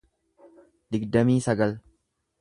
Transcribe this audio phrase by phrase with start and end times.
[0.95, 1.77] digdamii sagal